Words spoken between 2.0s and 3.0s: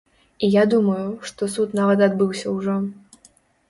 адбыўся ўжо.